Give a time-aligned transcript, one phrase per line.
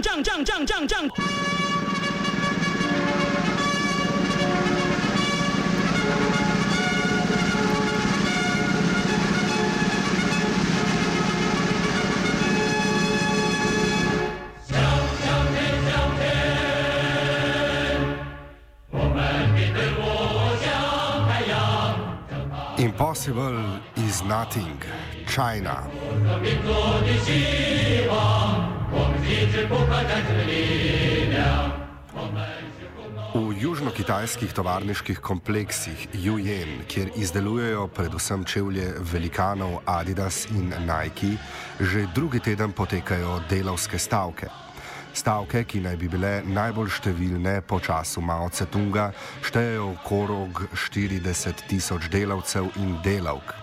[0.00, 1.40] 仗仗仗仗仗仗。
[22.78, 24.80] Impossible is nothing.
[25.26, 25.90] China.
[33.30, 41.36] V južno-kitajskih tovarniških kompleksih Yuyen, kjer izdelujejo predvsem čevlje velikanov Adidas in Nike,
[41.80, 44.50] že drugi teden potekajo delovske stavke.
[45.14, 49.10] Stavke, ki naj bi bile najbolj številne po času Mao Tse-tunga,
[49.46, 53.59] štejejo okrog 40 tisoč delavcev in delavk.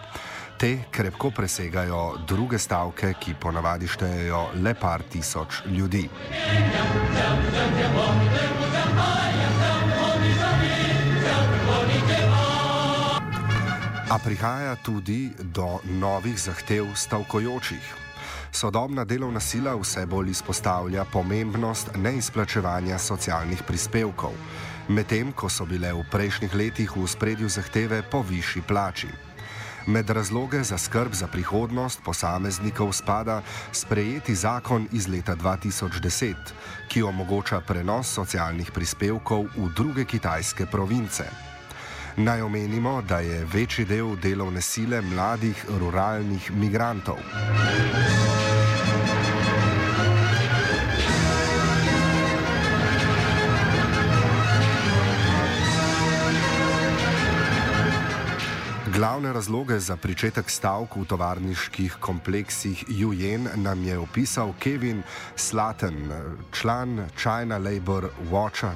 [0.57, 6.07] Te krepko presegajo druge stavke, ki ponavadi štejejo le par tisoč ljudi.
[14.09, 17.93] A prihaja tudi do novih zahtev stavkojočih.
[18.51, 24.33] Sodobna delovna sila vse bolj izpostavlja pomembnost neizplačevanja socialnih prispevkov,
[24.89, 29.26] medtem ko so bile v prejšnjih letih v spredju zahteve po višji plači.
[29.87, 36.33] Med razloge za skrb za prihodnost posameznikov spada sprejeti zakon iz leta 2010,
[36.87, 41.23] ki omogoča prenos socialnih prispevkov v druge kitajske province.
[42.17, 47.17] Naj omenimo, da je večji del delovne sile mladih ruralnih migrantov.
[58.97, 65.03] Glavne razloge za pričetek stavk v tovarniških kompleksih UN nam je opisal Kevin
[65.35, 66.09] Slaten,
[66.61, 68.71] član China Labor Watcha,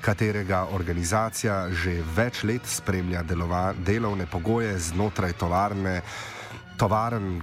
[0.00, 6.00] katerega organizacija že več let spremlja delova, delovne pogoje znotraj tovarne,
[6.80, 7.42] tovaren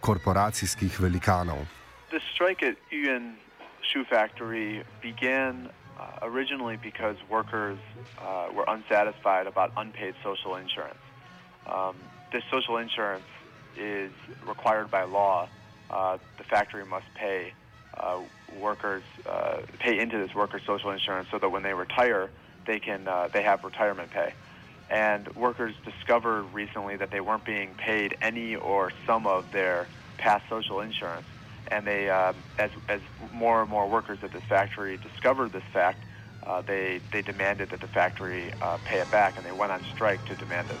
[0.00, 1.60] korporacijskih velikanov.
[2.08, 3.36] The strike at UN
[3.82, 7.78] Shoe Factory began uh, originally because workers
[8.16, 11.05] uh, were unsatisfied about unpaid social insurance.
[11.68, 11.96] Um,
[12.32, 13.24] this social insurance
[13.76, 14.12] is
[14.46, 15.48] required by law.
[15.90, 17.52] Uh, the factory must pay
[17.96, 18.20] uh,
[18.60, 22.30] workers uh, pay into this workers' social insurance so that when they retire,
[22.66, 24.32] they can uh, they have retirement pay.
[24.90, 29.86] And workers discovered recently that they weren't being paid any or some of their
[30.18, 31.26] past social insurance.
[31.68, 33.00] And they, uh, as, as
[33.32, 35.98] more and more workers at this factory discovered this fact,
[36.46, 38.52] uh, they, they demanded that the factory
[38.84, 40.78] pay it back, and they went on strike to demand it.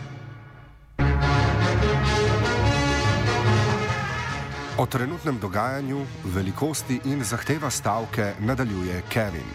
[4.78, 5.98] O trenutnem dogajanju,
[6.34, 9.48] velikosti in zahteva stavke nadaljuje Kevin.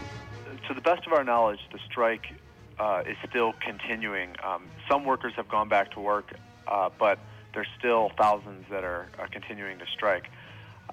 [0.67, 2.25] To the best of our knowledge, the strike
[2.79, 4.29] uh, is still continuing.
[4.41, 7.19] Um, some workers have gone back to work, uh, but
[7.53, 10.31] there's still thousands that are, are continuing to strike.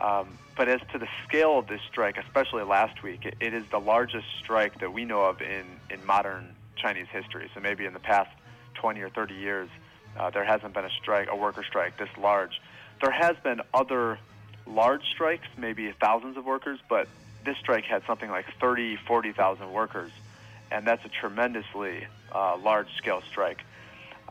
[0.02, 0.26] Um,
[0.56, 3.80] but as to the scale of this strike, especially last week, it, it is the
[3.80, 7.48] largest strike that we know of in, in modern Chinese history.
[7.54, 8.30] So maybe in the past
[8.74, 9.70] 20 or 30 years,
[10.18, 12.60] uh, there hasn't been a strike, a worker strike this large.
[13.00, 14.18] There has been other
[14.66, 17.08] large strikes, maybe thousands of workers, but
[17.44, 20.10] this strike had something like 30, 40,000 workers,
[20.70, 23.62] and that's a tremendously uh, large-scale strike.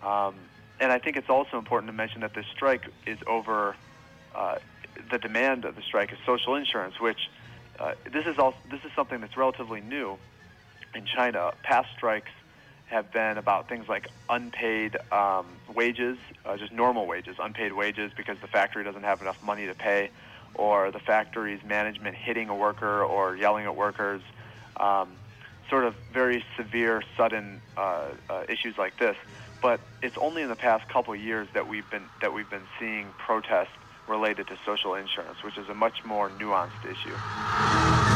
[0.03, 0.35] Um,
[0.79, 3.75] and I think it's also important to mention that this strike is over
[4.35, 4.57] uh,
[5.09, 7.29] the demand of the strike is social insurance, which
[7.79, 10.17] uh, this is also this is something that's relatively new
[10.93, 11.53] in China.
[11.63, 12.31] Past strikes
[12.87, 18.37] have been about things like unpaid um, wages, uh, just normal wages, unpaid wages because
[18.39, 20.09] the factory doesn't have enough money to pay,
[20.55, 24.21] or the factory's management hitting a worker or yelling at workers,
[24.77, 25.09] um,
[25.69, 29.17] sort of very severe, sudden uh, uh, issues like this.
[29.61, 32.67] But it's only in the past couple of years that we've been that we've been
[32.79, 33.69] seeing protests
[34.07, 38.06] related to social insurance, which is a much more nuanced issue.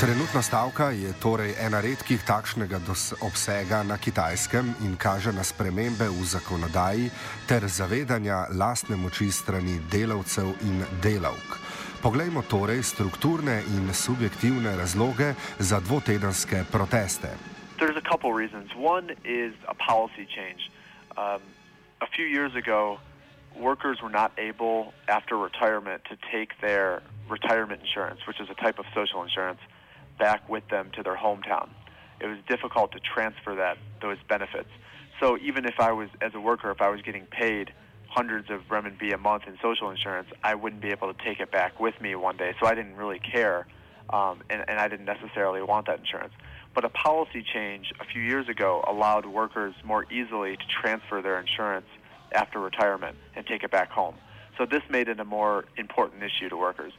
[0.00, 2.82] Trenutna stavka je torej ena redkih takšnega
[3.22, 7.10] obsega na kitajskem in kaže na spremembe v zakonodaji
[7.46, 11.62] ter zavedanja lastne moči strani delavcev in delavk.
[12.02, 17.30] Poglejmo torej strukturne in subjektivne razloge za dvotedenske proteste.
[17.78, 18.74] There's a couple reasons.
[18.74, 20.74] One is a policy change.
[21.14, 21.38] Um,
[22.02, 22.98] a few years ago,
[23.54, 27.00] workers were not able, after retirement, to take their
[27.30, 29.62] retirement insurance, which is a type of social insurance,
[30.18, 31.68] back with them to their hometown.
[32.20, 34.68] It was difficult to transfer that those benefits.
[35.20, 37.72] So even if I was, as a worker, if I was getting paid
[38.08, 41.50] hundreds of renminbi a month in social insurance, I wouldn't be able to take it
[41.50, 42.54] back with me one day.
[42.60, 43.66] So I didn't really care,
[44.10, 46.32] um, and, and I didn't necessarily want that insurance.
[46.74, 51.40] But a policy change a few years ago allowed workers more easily to transfer their
[51.40, 51.86] insurance
[52.32, 54.16] after retirement and take it back home.
[54.58, 56.92] So this made it a more important issue to workers.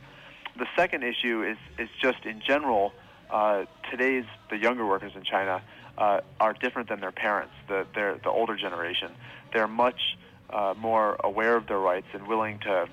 [0.58, 2.94] The second issue is, is just in general
[3.30, 5.62] uh, today's the younger workers in China
[5.98, 9.12] uh, are different than their parents, the the older generation.
[9.54, 10.18] They're much
[10.50, 12.88] uh, more aware of their rights and willing to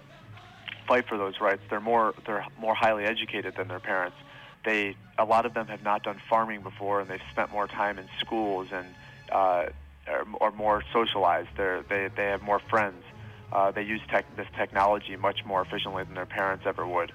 [0.86, 1.62] fight for those rights.
[1.70, 4.16] They're more they're more highly educated than their parents.
[4.64, 7.98] They a lot of them have not done farming before, and they've spent more time
[7.98, 8.86] in schools and
[9.30, 9.66] uh,
[10.06, 11.48] are, are more socialized.
[11.56, 13.02] They're, they they have more friends.
[13.52, 17.12] Uh, they use tech, this technology much more efficiently than their parents ever would.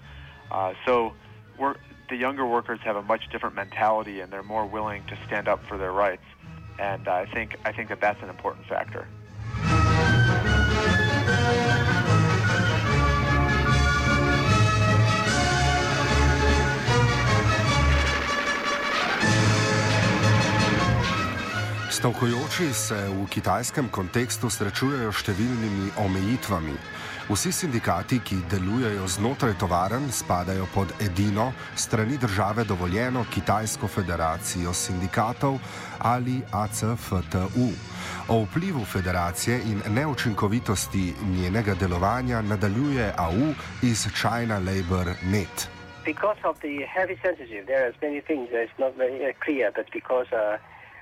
[0.51, 1.13] Uh, so
[1.57, 1.75] we're
[2.09, 5.63] the younger workers have a much different mentality and they're more willing to stand up
[5.67, 6.23] for their rights.
[6.79, 9.07] And I think I think that that's an important factor.
[21.97, 26.75] 'Stavkojoči se v kitajskem kontekstu srečujejo številnimi omejitvami.
[27.25, 35.57] Vsi sindikati, ki delujejo znotraj tovaren, spadajo pod edino strani države dovoljeno Kitajsko federacijo sindikatov
[36.11, 37.71] ali ACFTU.
[38.29, 43.51] O vplivu federacije in neučinkovitosti njenega delovanja nadaljuje AU
[43.81, 45.67] iz China Labor Net.
[46.05, 49.89] Because of the heavy censorship, there are many things that's not very uh, clear, but
[49.91, 50.61] because uh,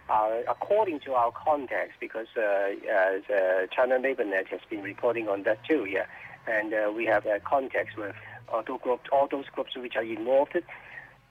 [0.10, 5.44] uh, according to our context, because uh, uh, China Labor Net has been reporting on
[5.44, 6.06] that too, yeah,
[6.48, 8.16] and uh, we have a context with
[8.52, 10.58] all those groups, all those groups which are involved.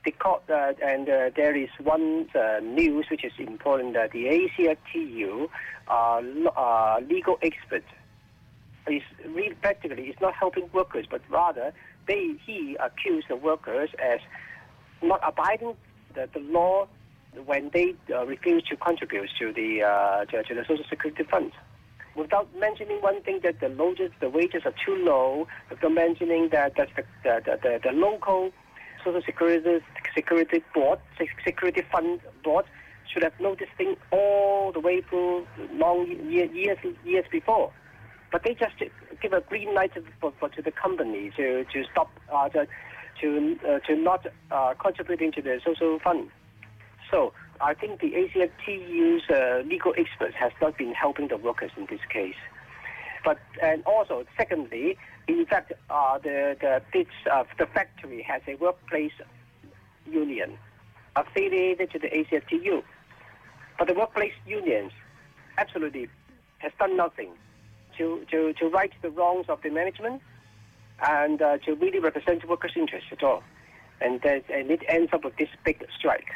[0.05, 2.29] Because, uh, and uh, there is one
[2.63, 4.27] news which is important that the
[4.59, 5.49] ACFTU
[7.09, 7.85] legal expert
[8.87, 9.03] is
[9.63, 11.73] practically is not helping workers, but rather
[12.07, 14.21] they he accused the workers as
[15.01, 15.75] not abiding
[16.15, 16.87] the, the law
[17.47, 21.53] when they uh, refuse to contribute to the uh, to, to, the Social Security Fund.
[22.17, 26.77] Without mentioning one thing that the wages the wages are too low, without mentioning that
[26.77, 28.51] that the, the, the, the local
[29.05, 29.85] Social Security
[30.15, 30.99] Security Board
[31.45, 32.65] Security Fund Board
[33.13, 37.73] should have noticed thing all the way through long year, years years before.
[38.33, 38.75] But they just
[39.23, 42.67] give a green light for, for to the company to to stop uh, to
[43.21, 46.31] to, uh, to not uh, contributing to the social fund.
[47.15, 51.87] So I think the ACFTU's uh, legal experts has not been helping the workers in
[51.87, 52.35] this case.
[53.25, 57.07] But and also, secondly, in fact, uh, the the this,
[57.57, 59.13] the factory has a workplace
[60.11, 60.59] union
[61.15, 62.83] affiliated to the ACFTU,
[63.79, 64.91] but the workplace unions
[65.57, 66.09] absolutely
[66.59, 67.31] has done nothing
[67.97, 70.21] to to, to right the wrongs of the management
[71.07, 73.45] and uh, to really represent workers' interests at all,
[74.01, 76.33] and and it ends up with this big strike.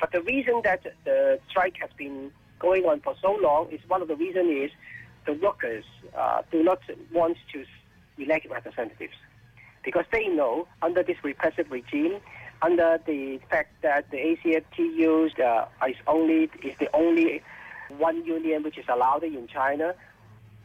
[0.00, 4.02] But the reason that the strike has been going on for so long is one
[4.02, 4.70] of the reasons is
[5.26, 5.84] the workers
[6.16, 6.80] uh, do not
[7.12, 7.64] want to
[8.18, 9.14] elect representatives
[9.84, 12.18] because they know under this repressive regime,
[12.62, 17.42] under the fact that the ACFTU uh, is only is the only
[17.96, 19.94] one union which is allowed in China,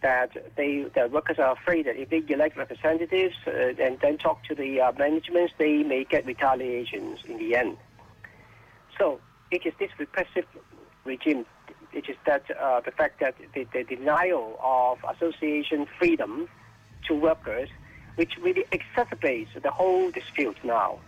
[0.02, 4.44] that they the workers are afraid that if they elect representatives uh, and then talk
[4.44, 7.78] to the uh, management, they may get retaliations in the end.
[9.04, 9.20] So
[9.52, 10.46] it is this repressive
[11.04, 11.46] regime,
[11.92, 16.48] it is that uh, the fact that the, the, denial of association freedom
[17.10, 17.68] to workers,
[18.16, 21.00] which really exacerbates the whole dispute now.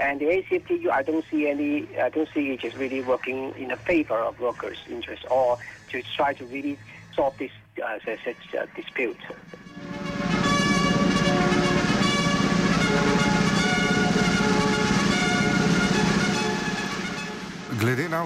[0.00, 3.68] And the ACFTU, I don't see any, I don't see it is really working in
[3.68, 5.56] the favor of workers' interests or
[5.90, 6.76] to try to really
[7.14, 9.20] solve this uh, uh, dispute.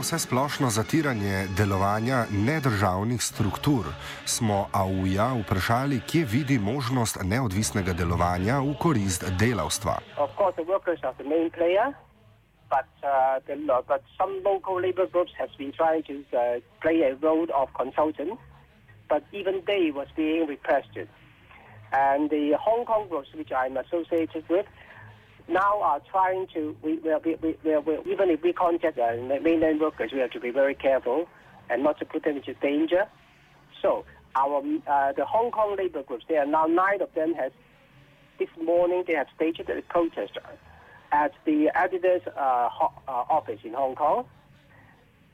[0.00, 3.84] Vse splošno zatiranje delovanja nedržavnih struktur,
[4.24, 9.98] smo AUJA vprašali, kje vidi možnost neodvisnega delovanja v korist delavstva.
[12.72, 13.56] But, uh, the,
[13.88, 18.38] but some local labor groups have been trying to uh, play a role of consultant,
[19.08, 20.96] but even they was being repressed.
[21.92, 24.66] And the Hong Kong groups, which I'm associated with,
[25.48, 29.80] now are trying to, we, we, we, we, we, even if we contact uh, mainland
[29.80, 31.28] workers, we have to be very careful
[31.70, 33.06] and not to put them into danger.
[33.80, 37.52] So our uh, the Hong Kong labor groups, there are now nine of them has
[38.38, 40.38] this morning they have staged a protest
[41.12, 44.24] at the Adidas' uh, ho- uh, office in Hong Kong.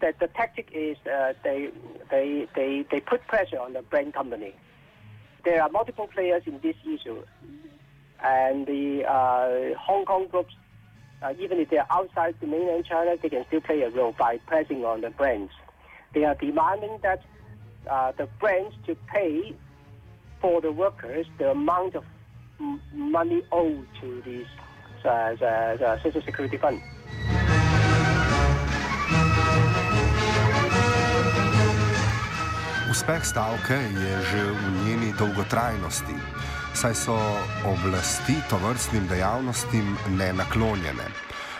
[0.00, 1.70] That the tactic is uh, they,
[2.10, 4.54] they, they, they put pressure on the brand company.
[5.44, 7.22] There are multiple players in this issue
[8.22, 10.54] and the uh, Hong Kong groups,
[11.22, 14.14] uh, even if they are outside the mainland China, they can still play a role
[14.18, 15.52] by pressing on the brands.
[16.14, 17.22] They are demanding that
[17.90, 19.54] uh, the brands to pay
[20.40, 22.04] for the workers the amount of
[22.60, 24.46] m- money owed to these
[25.04, 26.80] uh, Social Security Fund.
[32.90, 36.16] Uspeh stavke je že v njeni dolgotrajnosti,
[36.75, 37.16] saj so
[37.66, 41.08] oblasti tovrstnim dejavnostim nenaklonjene.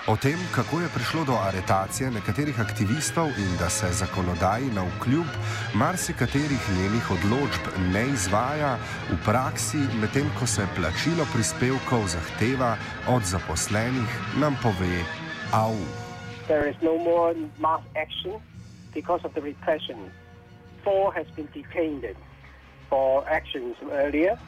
[0.09, 5.27] O tem, kako je prišlo do aretacije nekaterih aktivistov in da se zakonodaji na vkljub
[5.75, 7.63] marsikaterih njenih odločb
[7.93, 8.79] ne izvaja
[9.11, 12.77] v praksi, medtem ko se plačilo prispevkov zahteva
[13.09, 14.11] od zaposlenih,
[14.41, 15.05] nam pove
[15.53, 15.85] AU.
[16.47, 18.41] There is no more mass action
[18.95, 19.99] because of the repression.
[20.85, 22.17] Four has been detained
[22.89, 24.39] for actions earlier,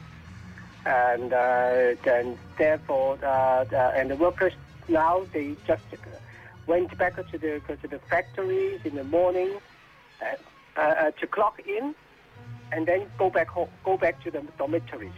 [0.85, 4.53] and uh, then therefore, uh, the, and the workers
[4.89, 5.83] now they just
[6.67, 9.59] went back to the to the factories in the morning
[10.21, 11.93] uh, uh, to clock in,
[12.71, 15.11] and then go back home, go back to the dormitories.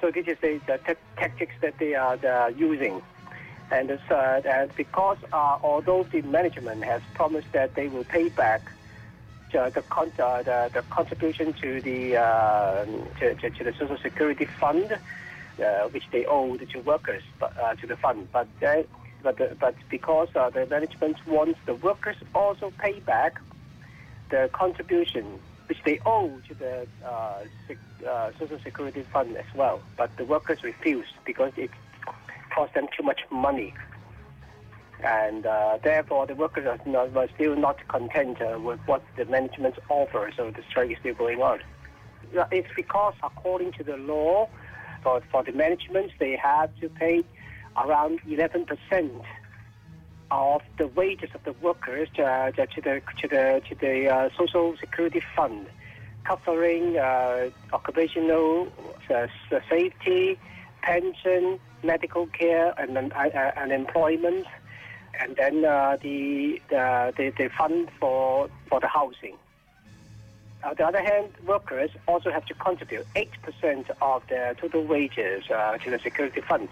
[0.00, 3.00] So this is the, the t- tactics that they are uh, using,
[3.70, 8.62] and, uh, and because uh, although the management has promised that they will pay back
[9.54, 12.84] uh, the, con- uh, the, the contribution to the uh,
[13.20, 17.86] to, to, to the Social Security Fund, uh, which they owe to workers uh, to
[17.86, 18.48] the fund, but
[19.22, 23.34] but but because uh, the management wants the workers also pay back
[24.30, 26.86] the contribution which they owe to the
[27.66, 27.78] sec-
[28.38, 31.70] Social Security Fund as well, but the workers refused because it
[32.54, 33.72] cost them too much money
[35.02, 39.76] and uh, therefore the workers are not, still not content uh, with what the management
[39.88, 41.60] offers, so the strike is still going on.
[42.50, 44.48] It's because according to the law,
[45.02, 47.22] for, for the management, they have to pay
[47.76, 49.20] around 11%
[50.30, 54.76] of the wages of the workers uh, to the to the to the uh, social
[54.78, 55.66] security fund,
[56.24, 58.72] covering uh, occupational
[59.10, 59.26] uh,
[59.68, 60.38] safety,
[60.82, 64.46] pension, medical care, and and, and employment
[65.20, 69.36] and then uh, the, the, the the fund for for the housing.
[70.64, 75.44] On the other hand, workers also have to contribute eight percent of their total wages
[75.50, 76.68] uh, to the security fund.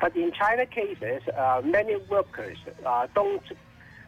[0.00, 3.42] But in China cases, uh, many workers uh, don't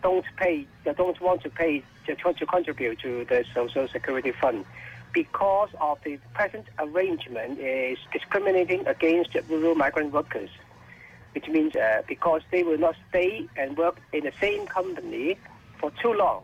[0.02, 4.64] don't pay, they don't want to pay to, to contribute to the social security fund
[5.12, 10.50] because of the present arrangement is discriminating against rural migrant workers
[11.36, 15.36] which means uh, because they will not stay and work in the same company
[15.78, 16.42] for too long.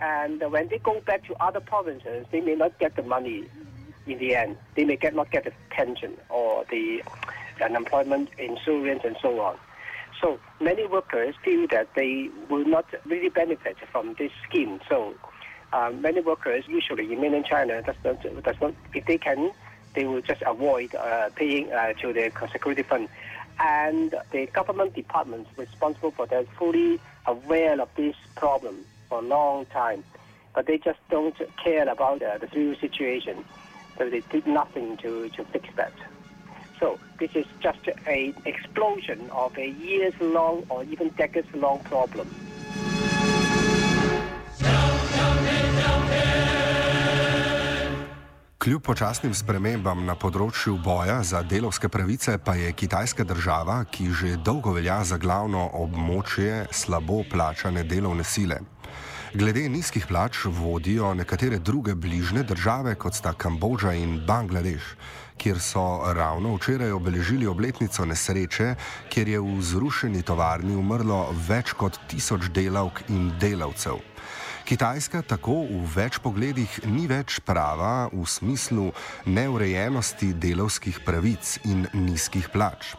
[0.00, 3.44] And uh, when they go back to other provinces, they may not get the money
[4.06, 4.56] in the end.
[4.74, 7.02] They may get not get the pension or the
[7.62, 9.58] unemployment insurance and so on.
[10.18, 14.80] So many workers feel that they will not really benefit from this scheme.
[14.88, 15.12] So
[15.74, 19.50] um, many workers, usually in mainland China, does not, does not, if they can,
[19.94, 23.08] they will just avoid uh, paying uh, to the security fund
[23.60, 29.66] and the government departments responsible for that fully aware of this problem for a long
[29.66, 30.04] time,
[30.54, 33.44] but they just don't care about uh, the real situation.
[33.98, 35.94] So they did nothing to, to fix that.
[36.80, 42.32] So this is just an explosion of a years-long or even decades-long problem.
[48.64, 54.30] Kljub počasnim spremembam na področju boja za delovske pravice, pa je Kitajska država, ki že
[54.40, 58.56] dolgo velja za glavno območje slabo plačane delovne sile.
[59.36, 64.94] Glede nizkih plač vodijo nekatere druge bližne države, kot sta Kambodža in Bangladeš,
[65.36, 65.84] kjer so
[66.16, 68.70] ravno včeraj obeležili obletnico nesreče,
[69.12, 74.00] kjer je v zrušeni tovarni umrlo več kot tisoč delavk in delavcev.
[74.64, 78.86] Kitajska tako v več pogledih ni več prava v smislu
[79.28, 82.94] neurejenosti delovskih pravic in nizkih plač.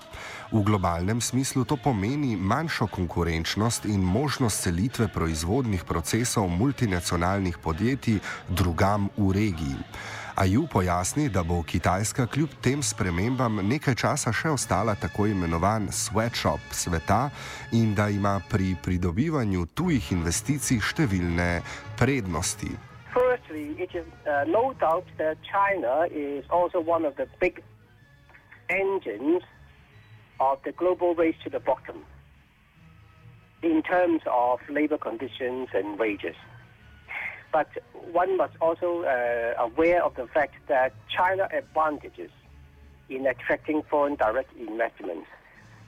[0.53, 9.09] V globalnem smislu to pomeni manjšo konkurenčnost in možnost selitve proizvodnih procesov multinacionalnih podjetij drugam
[9.17, 9.81] v regiji.
[10.35, 15.87] A ju pojasni, da bo Kitajska kljub tem spremembam nekaj časa še ostala tako imenovan
[15.87, 17.29] sweatshop sveta
[17.71, 21.61] in da ima pri pridobivanju tujih investicij številne
[21.95, 22.73] prednosti.
[23.15, 27.63] Firstly, it is uh, no doubt that China is also one of the big
[28.67, 29.43] engines
[30.39, 32.03] of the global race to the bottom
[33.63, 36.35] in terms of labor conditions and wages.
[37.55, 37.69] But
[38.11, 42.29] one must also uh, aware of the fact that China advantages
[43.07, 45.27] in attracting foreign direct investments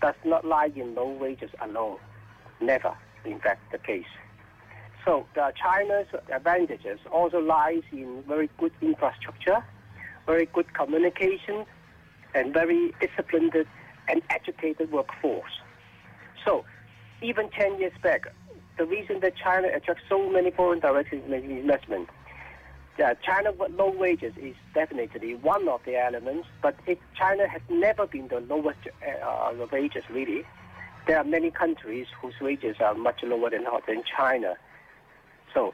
[0.01, 1.97] does not lie in low wages alone.
[2.61, 2.95] Never,
[3.25, 4.05] in fact, the case.
[5.03, 5.25] So
[5.61, 9.61] China's advantages also lies in very good infrastructure,
[10.25, 11.65] very good communication,
[12.33, 13.57] and very disciplined
[14.07, 15.51] and educated workforce.
[16.45, 16.63] So,
[17.21, 18.27] even 10 years back,
[18.77, 22.09] the reason that China attracts so many foreign direct investment,
[23.03, 28.07] uh, China low wages is definitely one of the elements, but it, China has never
[28.07, 30.43] been the lowest uh, wages, really.
[31.07, 34.55] There are many countries whose wages are much lower than, than China.
[35.53, 35.73] So,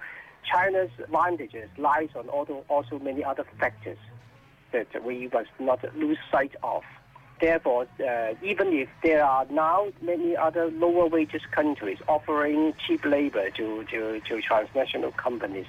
[0.50, 3.98] China's advantages lies on also many other factors
[4.74, 6.83] that we must not lose sight of
[7.44, 13.50] therefore, uh, even if there are now many other lower wages countries offering cheap labor
[13.58, 15.66] to, to, to transnational companies,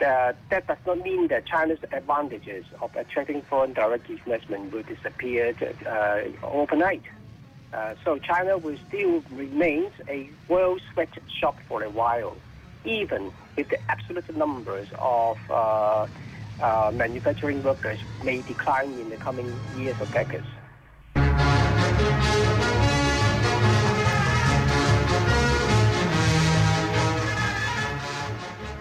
[0.00, 5.54] that, that does not mean that China's advantages of attracting foreign direct investment will disappear
[5.88, 7.02] uh, overnight.
[7.72, 12.36] Uh, so China will still remain a world sweatshop for a while,
[12.84, 16.06] even if the absolute numbers of uh,
[16.62, 20.46] uh, manufacturing workers may decline in the coming years or decades.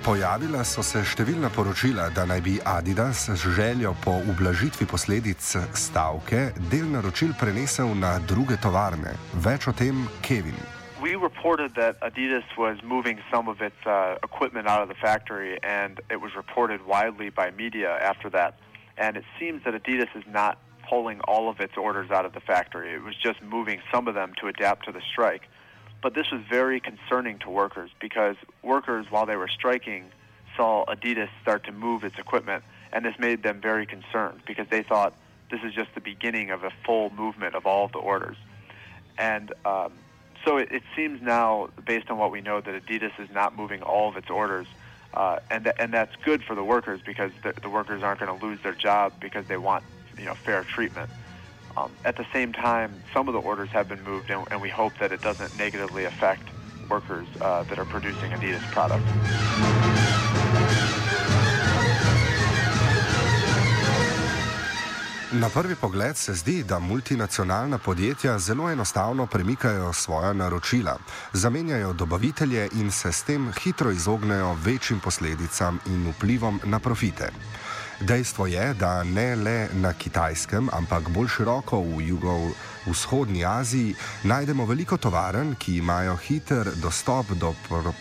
[0.05, 5.41] Pojavila so se številna poročila, da naj bi Adidas z željo po ublažitvi posledic
[5.73, 9.15] stavke del naročil prenesel na druge tovarne.
[9.41, 10.53] Več o tem Kevin.
[11.01, 15.57] We reported that Adidas was moving some of its uh, equipment out of the factory,
[15.65, 18.61] and it was reported widely by media after that.
[19.01, 22.45] And it seems that Adidas is not pulling all of its orders out of the
[22.45, 22.93] factory.
[22.93, 25.49] It was just moving some of them to adapt to the strike.
[26.01, 30.05] But this was very concerning to workers because workers, while they were striking,
[30.55, 34.83] saw Adidas start to move its equipment, and this made them very concerned because they
[34.83, 35.13] thought
[35.51, 38.37] this is just the beginning of a full movement of all of the orders.
[39.17, 39.93] And um,
[40.45, 43.81] so it, it, seems now, based on what we know, that Adidas is not moving
[43.81, 44.67] all of its orders.
[45.13, 48.37] Uh, and, th- and that's good for the workers because the, the workers aren't going
[48.37, 49.83] to lose their job because they want
[50.17, 51.09] you know fair treatment.
[51.77, 54.69] Um, at the same time, some of the orders have been moved, and, and we
[54.69, 56.43] hope that it doesn't negatively affect
[56.89, 59.03] workers uh, that are producing Adidas products.
[65.31, 70.97] Na prvi pogled se zdi, da multinacionalna podjetja zelo enostavno premikajo svoja naročila,
[71.33, 77.31] zamenjajo dobavitelje in se s tem hitro izognejo večjim posledicam in vplivom na profite.
[77.99, 82.74] Dejstvo je, da ne le na kitajskem, ampak bolj široko v jugovzhodni
[83.45, 87.53] Aziji najdemo veliko tovaren, ki imajo hiter dostop do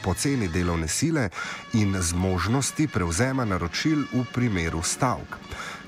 [0.05, 1.29] poceni delovne sile
[1.73, 5.37] in zmožnosti prevzema naročil v primeru stavk.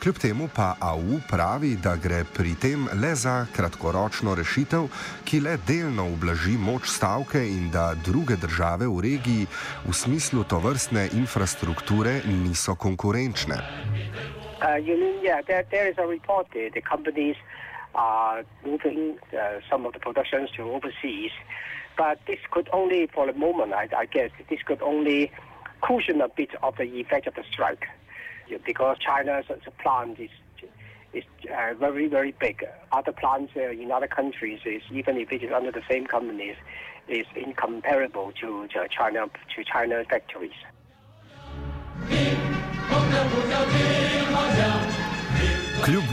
[0.02, 4.88] Kljub temu pa AU pravi, da gre pri tem le za kratkoročno rešitev,
[5.24, 9.46] ki le delno ublaži moč stavke in da druge države v regiji
[9.86, 13.56] v smislu tovrstne infrastrukture niso konkurenčne.
[14.56, 17.36] Uh, you mean, yeah, there, there is a report that the companies
[17.96, 21.32] are moving uh, some of the productions to overseas,
[21.96, 25.32] but this could only, for the moment, I, I guess, this could only
[25.82, 27.86] cushion a bit of the effect of the strike.
[28.64, 29.46] because China's
[29.82, 30.30] plant is
[31.12, 32.64] is uh, very very big.
[32.92, 36.56] Other plants uh, in other countries is even if it is under the same companies
[37.08, 40.52] is incomparable to, to China to China factories.
[45.84, 46.04] Kljub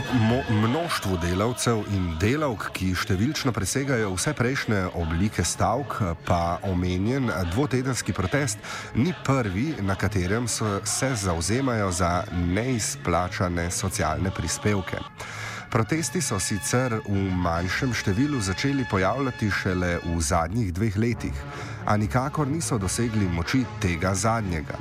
[0.50, 5.96] množstvu delavcev in delavk, ki številčno presegajo vse prejšnje oblike stavk,
[6.28, 8.60] pa omenjen dvotedenski protest
[8.94, 15.00] ni prvi, na katerem so, se zauzemajo za neizplačane socialne prispevke.
[15.72, 21.44] Protesti so sicer v manjšem številu začeli pojavljati šele v zadnjih dveh letih,
[21.86, 24.78] a nikakor niso dosegli moči tega zadnjega.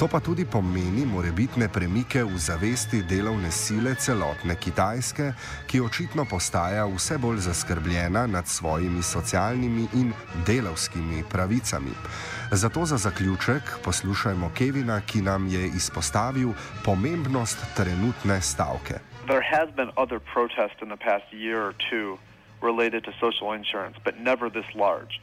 [0.00, 5.36] To pa tudi pomeni morebitne premike v zavesti delovne sile celotne Kitajske,
[5.68, 10.16] ki očitno postaja vse bolj zaskrbljena nad svojimi socialnimi in
[10.48, 11.92] delavskimi pravicami.
[12.48, 19.04] Zato za zaključek poslušajmo Kevina, ki nam je izpostavil pomembnost trenutne stavke.
[19.28, 22.16] There has been other protests in the past year or two
[22.64, 25.20] related to social insurance, but never this large.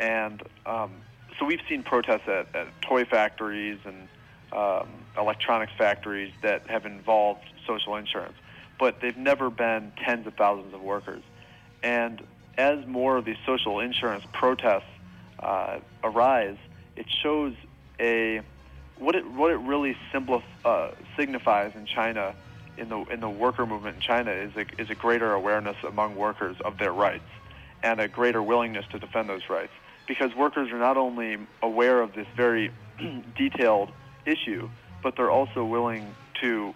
[0.00, 1.04] And um,
[1.38, 4.08] so we've seen protests at, at toy factories and
[4.52, 8.34] um, electronics factories that have involved social insurance,
[8.78, 11.22] but they've never been tens of thousands of workers.
[11.82, 12.22] And
[12.56, 14.84] as more of these social insurance protests
[15.40, 16.56] uh, arise,
[16.96, 17.54] it shows
[18.00, 18.40] a
[18.96, 22.34] what it what it really simplif- uh, signifies in China,
[22.78, 26.14] in the in the worker movement in China, is a, is a greater awareness among
[26.14, 27.24] workers of their rights
[27.82, 29.72] and a greater willingness to defend those rights.
[30.06, 32.70] Because workers are not only aware of this very
[33.36, 33.90] detailed
[34.26, 34.68] issue,
[35.02, 36.74] but they're also willing to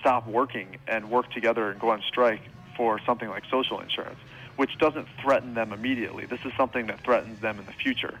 [0.00, 2.42] stop working and work together and go on strike
[2.76, 4.18] for something like social insurance,
[4.56, 6.26] which doesn't threaten them immediately.
[6.26, 8.18] This is something that threatens them in the future.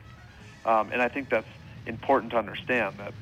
[0.64, 1.46] Um, and I think that's
[1.86, 3.12] important to understand that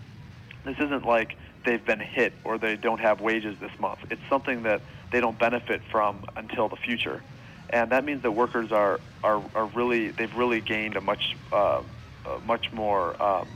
[0.65, 3.99] this isn't like they've been hit or they don't have wages this month.
[4.11, 4.81] It's something that
[5.13, 7.23] they don't benefit from until the future.
[7.71, 11.83] And that means that workers are, are, are really, they've really gained a much, uh,
[12.27, 13.49] a much more um,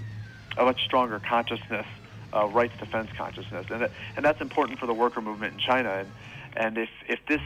[0.59, 1.87] a much stronger consciousness,
[2.35, 5.91] uh, rights defense consciousness, and that, and that's important for the worker movement in China.
[5.91, 6.13] And
[6.57, 7.41] and if if this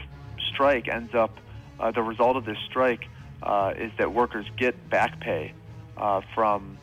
[0.51, 1.37] strike ends up,
[1.79, 3.07] uh, the result of this strike
[3.43, 5.53] uh, is that workers get back pay
[5.97, 6.77] uh, from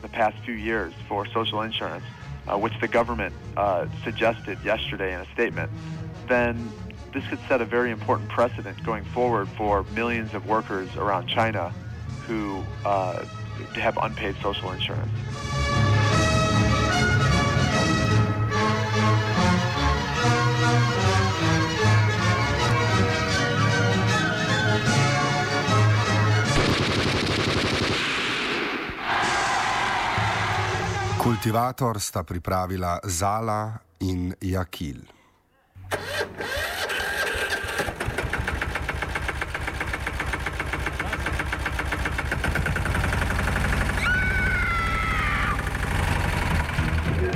[0.00, 2.04] the past few years for social insurance,
[2.48, 3.34] uh, which the government
[4.02, 5.70] suggested yesterday in a statement,
[6.28, 6.72] then
[7.14, 11.72] this could set a very important precedent going forward for millions of workers around China
[12.26, 13.24] who uh,
[13.74, 15.08] have unpaid social insurance.
[31.18, 35.00] Kultivator sta pripravila Zala in Jakil.